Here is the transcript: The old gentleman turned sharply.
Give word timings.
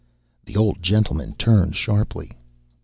The 0.45 0.55
old 0.57 0.81
gentleman 0.81 1.35
turned 1.35 1.75
sharply. 1.75 2.31